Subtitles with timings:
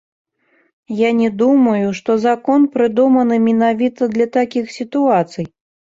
[1.01, 5.45] Я не думаю, што закон прыдуманы менавіта для такіх сітуацый.